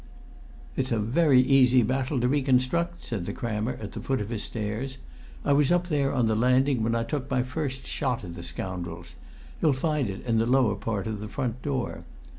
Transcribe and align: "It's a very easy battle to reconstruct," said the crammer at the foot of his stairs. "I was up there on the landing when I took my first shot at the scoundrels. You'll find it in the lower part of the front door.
"It's 0.75 0.91
a 0.91 0.97
very 0.97 1.39
easy 1.39 1.83
battle 1.83 2.19
to 2.21 2.27
reconstruct," 2.27 3.05
said 3.05 3.27
the 3.27 3.33
crammer 3.33 3.73
at 3.79 3.91
the 3.91 3.99
foot 3.99 4.19
of 4.19 4.29
his 4.29 4.41
stairs. 4.41 4.97
"I 5.45 5.53
was 5.53 5.71
up 5.71 5.89
there 5.89 6.11
on 6.11 6.25
the 6.25 6.35
landing 6.35 6.81
when 6.81 6.95
I 6.95 7.03
took 7.03 7.29
my 7.29 7.43
first 7.43 7.85
shot 7.85 8.23
at 8.23 8.33
the 8.33 8.41
scoundrels. 8.41 9.13
You'll 9.61 9.73
find 9.73 10.09
it 10.09 10.25
in 10.25 10.39
the 10.39 10.47
lower 10.47 10.73
part 10.73 11.05
of 11.05 11.19
the 11.19 11.27
front 11.29 11.61
door. 11.61 12.03